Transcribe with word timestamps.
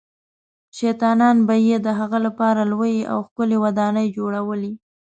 شیطانان 0.77 1.37
به 1.47 1.55
یې 1.67 1.77
د 1.85 1.87
هغه 1.99 2.17
لپاره 2.25 2.61
لویې 2.71 3.03
او 3.11 3.19
ښکلې 3.27 3.57
ودانۍ 3.63 4.07
جوړولې. 4.17 4.71